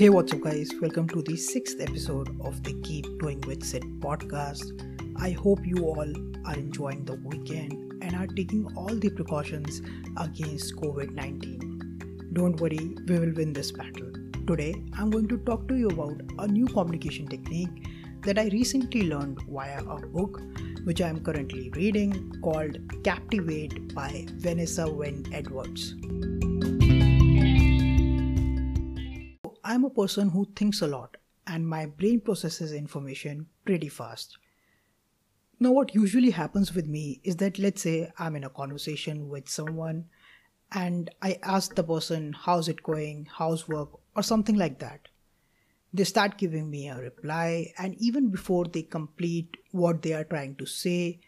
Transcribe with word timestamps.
Hey, 0.00 0.08
what's 0.08 0.32
up, 0.32 0.40
guys? 0.40 0.70
Welcome 0.80 1.08
to 1.08 1.20
the 1.20 1.36
sixth 1.36 1.78
episode 1.78 2.34
of 2.40 2.62
the 2.62 2.72
Keep 2.84 3.18
Growing 3.18 3.42
with 3.42 3.62
Sid 3.62 3.82
podcast. 4.00 4.64
I 5.20 5.32
hope 5.32 5.58
you 5.66 5.84
all 5.84 6.10
are 6.46 6.54
enjoying 6.54 7.04
the 7.04 7.16
weekend 7.16 7.72
and 8.02 8.16
are 8.16 8.26
taking 8.26 8.66
all 8.78 8.94
the 8.94 9.10
precautions 9.10 9.82
against 10.16 10.76
COVID 10.76 11.10
19. 11.10 12.30
Don't 12.32 12.58
worry, 12.58 12.96
we 13.08 13.18
will 13.18 13.34
win 13.34 13.52
this 13.52 13.72
battle. 13.72 14.10
Today, 14.46 14.74
I'm 14.96 15.10
going 15.10 15.28
to 15.28 15.36
talk 15.36 15.68
to 15.68 15.76
you 15.76 15.88
about 15.88 16.18
a 16.38 16.48
new 16.48 16.64
communication 16.64 17.28
technique 17.28 17.86
that 18.22 18.38
I 18.38 18.44
recently 18.44 19.02
learned 19.02 19.42
via 19.50 19.84
a 19.84 19.98
book 20.06 20.40
which 20.84 21.02
I 21.02 21.08
am 21.08 21.22
currently 21.22 21.68
reading 21.76 22.40
called 22.42 22.78
Captivate 23.04 23.94
by 23.94 24.24
Vanessa 24.38 24.90
Van 24.90 25.26
Edwards. 25.30 25.94
I'm 29.70 29.84
a 29.84 29.90
person 29.90 30.30
who 30.30 30.48
thinks 30.56 30.80
a 30.80 30.88
lot 30.88 31.16
and 31.46 31.64
my 31.64 31.86
brain 31.86 32.20
processes 32.22 32.72
information 32.72 33.46
pretty 33.64 33.88
fast. 33.88 34.36
Now, 35.60 35.70
what 35.70 35.94
usually 35.94 36.30
happens 36.30 36.74
with 36.74 36.88
me 36.88 37.20
is 37.22 37.36
that 37.36 37.56
let's 37.56 37.82
say 37.82 38.10
I'm 38.18 38.34
in 38.34 38.42
a 38.42 38.50
conversation 38.50 39.28
with 39.28 39.48
someone 39.48 40.06
and 40.72 41.08
I 41.22 41.38
ask 41.44 41.76
the 41.76 41.84
person, 41.84 42.32
How's 42.32 42.66
it 42.66 42.82
going? 42.82 43.28
How's 43.32 43.68
work? 43.68 43.90
or 44.16 44.24
something 44.24 44.56
like 44.56 44.80
that. 44.80 45.06
They 45.94 46.02
start 46.02 46.36
giving 46.36 46.68
me 46.68 46.88
a 46.88 46.98
reply, 46.98 47.72
and 47.78 47.94
even 47.94 48.28
before 48.28 48.64
they 48.64 48.82
complete 48.82 49.56
what 49.70 50.02
they 50.02 50.14
are 50.14 50.24
trying 50.24 50.56
to 50.56 50.66
say, 50.66 51.20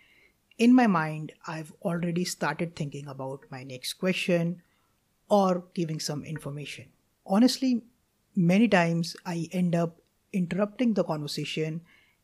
in 0.59 0.75
my 0.75 0.89
mind, 0.89 1.33
I've 1.47 1.73
already 1.83 2.25
started 2.25 2.75
thinking 2.75 3.07
about 3.07 3.45
my 3.53 3.63
next 3.63 3.93
question 3.95 4.63
or 5.29 5.63
giving 5.75 6.01
some 6.01 6.25
information. 6.25 6.87
Honestly, 7.25 7.83
many 8.35 8.69
times 8.69 9.17
I 9.27 9.49
end 9.53 9.75
up 9.75 10.01
interrupting 10.33 10.95
the 10.95 11.05
conversation, 11.05 11.83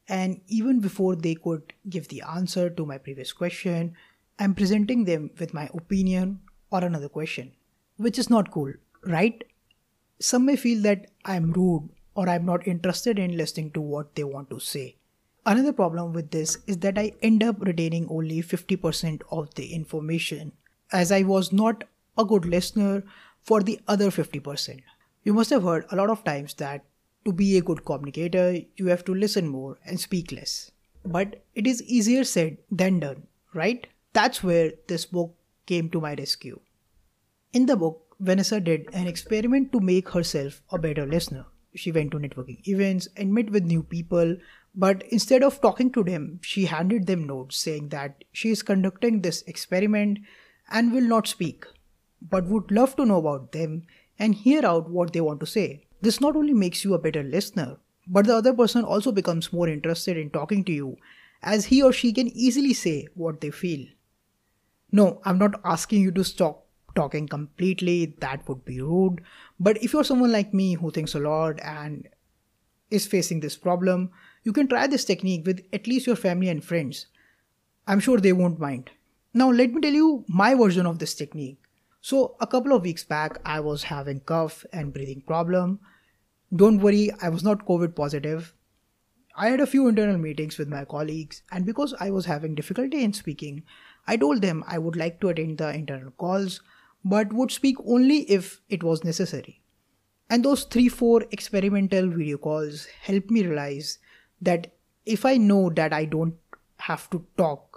and 0.08 0.40
even 0.46 0.80
before 0.80 1.16
they 1.16 1.34
could 1.34 1.74
give 1.88 2.08
the 2.08 2.22
answer 2.22 2.70
to 2.70 2.86
my 2.86 2.98
previous 2.98 3.32
question, 3.32 3.94
I'm 4.38 4.54
presenting 4.54 5.04
them 5.04 5.30
with 5.38 5.52
my 5.52 5.68
opinion 5.74 6.40
or 6.70 6.84
another 6.84 7.08
question, 7.08 7.52
which 7.96 8.18
is 8.18 8.30
not 8.30 8.50
cool, 8.50 8.72
right? 9.04 9.44
Some 10.20 10.46
may 10.46 10.56
feel 10.56 10.82
that 10.82 11.10
I'm 11.24 11.52
rude 11.52 11.90
or 12.14 12.28
I'm 12.28 12.44
not 12.44 12.66
interested 12.66 13.18
in 13.18 13.36
listening 13.36 13.72
to 13.72 13.80
what 13.80 14.14
they 14.14 14.24
want 14.24 14.50
to 14.50 14.58
say. 14.58 14.96
Another 15.46 15.72
problem 15.72 16.12
with 16.12 16.30
this 16.30 16.58
is 16.66 16.78
that 16.78 16.98
I 16.98 17.12
end 17.22 17.42
up 17.42 17.60
retaining 17.60 18.06
only 18.10 18.42
50% 18.42 19.22
of 19.30 19.54
the 19.54 19.72
information 19.72 20.52
as 20.92 21.12
I 21.12 21.22
was 21.22 21.52
not 21.52 21.84
a 22.16 22.24
good 22.24 22.44
listener 22.44 23.04
for 23.40 23.62
the 23.62 23.80
other 23.88 24.10
50%. 24.10 24.82
You 25.28 25.34
must 25.34 25.50
have 25.50 25.64
heard 25.64 25.84
a 25.90 25.96
lot 25.96 26.08
of 26.08 26.24
times 26.24 26.54
that 26.54 26.86
to 27.26 27.34
be 27.34 27.58
a 27.58 27.60
good 27.60 27.84
communicator, 27.84 28.60
you 28.76 28.86
have 28.86 29.04
to 29.04 29.14
listen 29.14 29.46
more 29.46 29.76
and 29.84 30.00
speak 30.00 30.32
less. 30.32 30.70
But 31.04 31.44
it 31.54 31.66
is 31.66 31.82
easier 31.82 32.24
said 32.24 32.56
than 32.70 33.00
done, 33.00 33.26
right? 33.52 33.86
That's 34.14 34.42
where 34.42 34.72
this 34.86 35.04
book 35.04 35.34
came 35.66 35.90
to 35.90 36.00
my 36.00 36.14
rescue. 36.14 36.60
In 37.52 37.66
the 37.66 37.76
book, 37.76 38.16
Vanessa 38.18 38.58
did 38.58 38.88
an 38.94 39.06
experiment 39.06 39.70
to 39.72 39.80
make 39.80 40.08
herself 40.08 40.62
a 40.72 40.78
better 40.78 41.04
listener. 41.04 41.44
She 41.74 41.92
went 41.92 42.12
to 42.12 42.18
networking 42.18 42.66
events 42.66 43.06
and 43.14 43.34
met 43.34 43.50
with 43.50 43.64
new 43.64 43.82
people, 43.82 44.34
but 44.74 45.02
instead 45.10 45.42
of 45.42 45.60
talking 45.60 45.92
to 45.92 46.02
them, 46.02 46.40
she 46.40 46.64
handed 46.64 47.06
them 47.06 47.26
notes 47.26 47.58
saying 47.58 47.90
that 47.90 48.24
she 48.32 48.48
is 48.48 48.62
conducting 48.62 49.20
this 49.20 49.42
experiment 49.42 50.20
and 50.70 50.90
will 50.90 51.06
not 51.06 51.26
speak, 51.26 51.66
but 52.22 52.46
would 52.46 52.70
love 52.70 52.96
to 52.96 53.04
know 53.04 53.18
about 53.18 53.52
them 53.52 53.82
and 54.18 54.34
hear 54.34 54.64
out 54.64 54.90
what 54.90 55.12
they 55.12 55.20
want 55.20 55.40
to 55.40 55.46
say. 55.46 55.84
This 56.00 56.20
not 56.20 56.36
only 56.36 56.54
makes 56.54 56.84
you 56.84 56.94
a 56.94 56.98
better 56.98 57.22
listener, 57.22 57.76
but 58.06 58.26
the 58.26 58.36
other 58.36 58.54
person 58.54 58.84
also 58.84 59.12
becomes 59.12 59.52
more 59.52 59.68
interested 59.68 60.16
in 60.16 60.30
talking 60.30 60.64
to 60.64 60.72
you 60.72 60.96
as 61.42 61.66
he 61.66 61.82
or 61.82 61.92
she 61.92 62.12
can 62.12 62.28
easily 62.28 62.72
say 62.72 63.06
what 63.14 63.40
they 63.40 63.50
feel. 63.50 63.86
No, 64.90 65.20
I'm 65.24 65.38
not 65.38 65.60
asking 65.64 66.02
you 66.02 66.10
to 66.12 66.24
stop 66.24 66.64
talking 66.94 67.28
completely, 67.28 68.16
that 68.20 68.48
would 68.48 68.64
be 68.64 68.80
rude. 68.80 69.22
But 69.60 69.82
if 69.82 69.92
you're 69.92 70.04
someone 70.04 70.32
like 70.32 70.54
me 70.54 70.74
who 70.74 70.90
thinks 70.90 71.14
a 71.14 71.20
lot 71.20 71.60
and 71.62 72.08
is 72.90 73.06
facing 73.06 73.40
this 73.40 73.56
problem, 73.56 74.10
you 74.42 74.52
can 74.52 74.66
try 74.66 74.86
this 74.86 75.04
technique 75.04 75.46
with 75.46 75.64
at 75.72 75.86
least 75.86 76.06
your 76.06 76.16
family 76.16 76.48
and 76.48 76.64
friends. 76.64 77.06
I'm 77.86 78.00
sure 78.00 78.18
they 78.18 78.32
won't 78.32 78.58
mind. 78.58 78.90
Now, 79.34 79.50
let 79.50 79.72
me 79.72 79.80
tell 79.80 79.92
you 79.92 80.24
my 80.26 80.54
version 80.54 80.86
of 80.86 80.98
this 80.98 81.14
technique. 81.14 81.58
So 82.08 82.36
a 82.40 82.46
couple 82.46 82.72
of 82.72 82.84
weeks 82.84 83.04
back, 83.04 83.38
I 83.44 83.60
was 83.60 83.82
having 83.82 84.20
cough 84.20 84.64
and 84.72 84.94
breathing 84.94 85.20
problem. 85.26 85.80
Don't 86.56 86.80
worry, 86.80 87.10
I 87.20 87.28
was 87.28 87.44
not 87.44 87.66
COVID 87.66 87.94
positive. 87.94 88.54
I 89.36 89.50
had 89.50 89.60
a 89.60 89.66
few 89.66 89.88
internal 89.88 90.16
meetings 90.16 90.56
with 90.56 90.68
my 90.68 90.86
colleagues, 90.86 91.42
and 91.52 91.66
because 91.66 91.92
I 92.00 92.10
was 92.10 92.24
having 92.24 92.54
difficulty 92.54 93.04
in 93.04 93.12
speaking, 93.12 93.62
I 94.06 94.16
told 94.16 94.40
them 94.40 94.64
I 94.66 94.78
would 94.78 94.96
like 94.96 95.20
to 95.20 95.28
attend 95.28 95.58
the 95.58 95.68
internal 95.68 96.10
calls, 96.12 96.62
but 97.04 97.34
would 97.34 97.50
speak 97.50 97.76
only 97.84 98.20
if 98.38 98.62
it 98.70 98.82
was 98.82 99.04
necessary. 99.04 99.60
And 100.30 100.42
those 100.42 100.64
three, 100.64 100.88
four 100.88 101.26
experimental 101.30 102.08
video 102.08 102.38
calls 102.38 102.86
helped 103.02 103.30
me 103.30 103.44
realize 103.44 103.98
that 104.40 104.72
if 105.04 105.26
I 105.26 105.36
know 105.36 105.68
that 105.76 105.92
I 105.92 106.06
don't 106.06 106.36
have 106.78 107.10
to 107.10 107.26
talk 107.36 107.67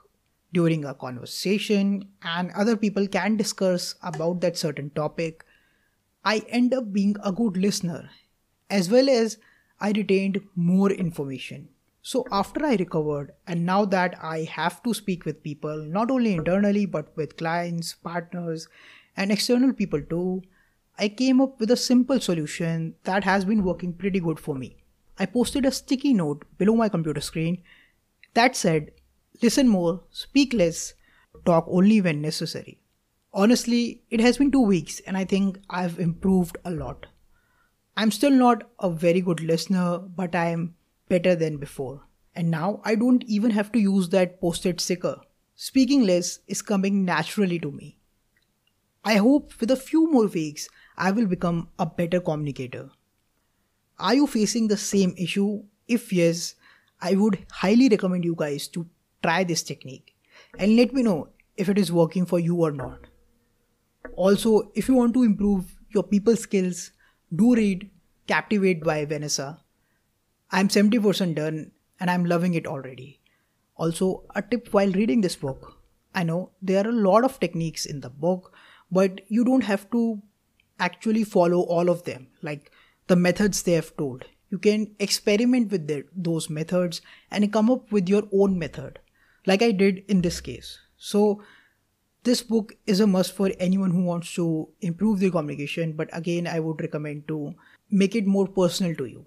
during 0.53 0.85
a 0.85 0.93
conversation 0.93 2.07
and 2.23 2.51
other 2.51 2.75
people 2.75 3.07
can 3.07 3.37
discuss 3.37 3.95
about 4.03 4.41
that 4.41 4.57
certain 4.57 4.89
topic, 4.91 5.45
I 6.23 6.43
end 6.49 6.73
up 6.73 6.91
being 6.93 7.15
a 7.23 7.31
good 7.31 7.57
listener 7.57 8.09
as 8.69 8.89
well 8.89 9.09
as 9.09 9.37
I 9.79 9.91
retained 9.91 10.41
more 10.55 10.91
information. 10.91 11.69
So, 12.03 12.25
after 12.31 12.65
I 12.65 12.75
recovered, 12.75 13.33
and 13.45 13.65
now 13.65 13.85
that 13.85 14.15
I 14.23 14.43
have 14.43 14.81
to 14.83 14.93
speak 14.93 15.23
with 15.25 15.43
people, 15.43 15.85
not 15.85 16.09
only 16.09 16.33
internally 16.33 16.85
but 16.85 17.15
with 17.15 17.37
clients, 17.37 17.93
partners, 17.93 18.67
and 19.15 19.31
external 19.31 19.73
people 19.73 20.01
too, 20.01 20.41
I 20.97 21.09
came 21.09 21.41
up 21.41 21.59
with 21.59 21.69
a 21.71 21.77
simple 21.77 22.19
solution 22.19 22.95
that 23.03 23.23
has 23.23 23.45
been 23.45 23.63
working 23.63 23.93
pretty 23.93 24.19
good 24.19 24.39
for 24.39 24.55
me. 24.55 24.77
I 25.19 25.25
posted 25.25 25.65
a 25.65 25.71
sticky 25.71 26.13
note 26.13 26.45
below 26.57 26.75
my 26.75 26.89
computer 26.89 27.21
screen 27.21 27.61
that 28.33 28.55
said, 28.55 28.91
Listen 29.41 29.67
more, 29.67 30.03
speak 30.11 30.53
less, 30.53 30.93
talk 31.45 31.65
only 31.67 31.99
when 31.99 32.21
necessary. 32.21 32.79
Honestly, 33.33 34.03
it 34.09 34.19
has 34.19 34.37
been 34.37 34.51
two 34.51 34.61
weeks 34.61 34.99
and 35.07 35.17
I 35.17 35.25
think 35.25 35.59
I've 35.69 35.99
improved 35.99 36.57
a 36.63 36.71
lot. 36.71 37.07
I'm 37.97 38.11
still 38.11 38.31
not 38.31 38.69
a 38.79 38.89
very 38.89 39.21
good 39.21 39.39
listener, 39.39 39.97
but 39.97 40.35
I'm 40.35 40.75
better 41.09 41.35
than 41.35 41.57
before. 41.57 42.03
And 42.35 42.51
now 42.51 42.81
I 42.85 42.95
don't 42.95 43.23
even 43.23 43.51
have 43.51 43.71
to 43.71 43.79
use 43.79 44.09
that 44.09 44.39
posted 44.39 44.79
sticker. 44.79 45.19
Speaking 45.55 46.03
less 46.03 46.39
is 46.47 46.61
coming 46.61 47.03
naturally 47.03 47.59
to 47.59 47.71
me. 47.71 47.97
I 49.03 49.15
hope 49.15 49.59
with 49.59 49.71
a 49.71 49.75
few 49.75 50.11
more 50.11 50.27
weeks, 50.27 50.69
I 50.97 51.11
will 51.11 51.25
become 51.25 51.69
a 51.79 51.85
better 51.85 52.19
communicator. 52.19 52.91
Are 53.99 54.13
you 54.13 54.27
facing 54.27 54.67
the 54.67 54.77
same 54.77 55.15
issue? 55.17 55.63
If 55.87 56.13
yes, 56.13 56.55
I 57.01 57.15
would 57.15 57.45
highly 57.49 57.89
recommend 57.89 58.23
you 58.23 58.35
guys 58.37 58.67
to 58.69 58.87
try 59.23 59.43
this 59.43 59.63
technique 59.63 60.13
and 60.57 60.75
let 60.75 60.93
me 60.93 61.03
know 61.03 61.29
if 61.57 61.69
it 61.69 61.77
is 61.77 61.91
working 61.91 62.25
for 62.25 62.39
you 62.39 62.55
or 62.55 62.71
not. 62.71 63.07
Also, 64.15 64.71
if 64.75 64.87
you 64.87 64.95
want 64.95 65.13
to 65.13 65.23
improve 65.23 65.77
your 65.89 66.03
people 66.03 66.35
skills, 66.35 66.91
do 67.35 67.55
read 67.55 67.89
Captivate 68.27 68.83
by 68.83 69.05
Vanessa. 69.05 69.61
I'm 70.51 70.67
70% 70.67 71.35
done 71.35 71.71
and 71.99 72.09
I'm 72.09 72.25
loving 72.25 72.53
it 72.53 72.67
already. 72.67 73.19
Also, 73.75 74.23
a 74.35 74.41
tip 74.41 74.73
while 74.73 74.91
reading 74.91 75.21
this 75.21 75.35
book 75.35 75.81
I 76.13 76.23
know 76.23 76.51
there 76.61 76.85
are 76.85 76.89
a 76.89 76.93
lot 76.93 77.23
of 77.23 77.39
techniques 77.39 77.85
in 77.85 78.01
the 78.01 78.09
book, 78.09 78.53
but 78.91 79.21
you 79.29 79.45
don't 79.45 79.63
have 79.63 79.89
to 79.91 80.21
actually 80.79 81.23
follow 81.23 81.61
all 81.61 81.89
of 81.89 82.03
them, 82.03 82.27
like 82.41 82.71
the 83.07 83.15
methods 83.15 83.63
they 83.63 83.73
have 83.73 83.95
told. 83.95 84.25
You 84.49 84.57
can 84.59 84.93
experiment 84.99 85.71
with 85.71 85.87
the, 85.87 86.03
those 86.13 86.49
methods 86.49 87.01
and 87.29 87.53
come 87.53 87.69
up 87.69 87.91
with 87.91 88.09
your 88.09 88.23
own 88.33 88.59
method 88.59 88.99
like 89.45 89.61
I 89.61 89.71
did 89.71 90.03
in 90.07 90.21
this 90.21 90.41
case. 90.41 90.79
So, 90.97 91.41
this 92.23 92.43
book 92.43 92.73
is 92.85 92.99
a 92.99 93.07
must 93.07 93.33
for 93.33 93.49
anyone 93.59 93.89
who 93.89 94.03
wants 94.03 94.31
to 94.35 94.69
improve 94.81 95.19
their 95.19 95.31
communication, 95.31 95.93
but 95.93 96.09
again, 96.13 96.45
I 96.45 96.59
would 96.59 96.79
recommend 96.79 97.27
to 97.29 97.55
make 97.89 98.15
it 98.15 98.27
more 98.27 98.47
personal 98.47 98.95
to 98.95 99.05
you. 99.05 99.25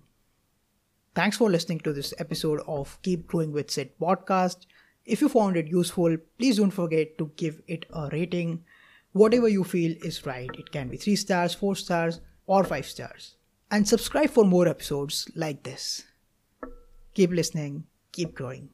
Thanks 1.17 1.37
for 1.37 1.51
listening 1.51 1.81
to 1.81 1.93
this 1.93 2.15
episode 2.19 2.61
of 2.69 2.97
Keep 3.03 3.27
Growing 3.27 3.53
with 3.53 3.71
Sid 3.71 3.91
podcast. 4.01 4.67
If 5.05 5.21
you 5.21 5.29
found 5.29 5.57
it 5.57 5.67
useful, 5.69 6.17
please 6.39 6.57
don't 6.59 6.71
forget 6.71 7.19
to 7.19 7.31
give 7.37 7.61
it 7.67 7.85
a 7.93 8.09
rating. 8.13 8.65
Whatever 9.13 9.49
you 9.49 9.65
feel 9.65 9.97
is 10.05 10.25
right. 10.25 10.51
It 10.55 10.71
can 10.71 10.89
be 10.89 10.97
3 10.97 11.17
stars, 11.17 11.55
4 11.55 11.77
stars, 11.77 12.21
or 12.47 12.65
5 12.65 12.87
stars. 12.87 13.37
And 13.71 13.89
subscribe 13.89 14.31
for 14.31 14.45
more 14.45 14.69
episodes 14.69 15.29
like 15.35 15.63
this. 15.65 16.05
Keep 17.15 17.31
listening, 17.31 17.85
keep 18.13 18.35
growing. 18.35 18.71